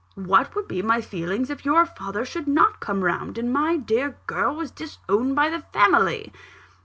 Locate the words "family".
5.59-6.33